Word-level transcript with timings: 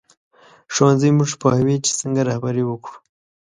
ښوونځی 0.73 1.09
موږ 1.17 1.29
پوهوي 1.41 1.75
چې 1.85 1.91
څنګه 1.99 2.21
رهبري 2.29 2.63
وکړو 2.65 2.97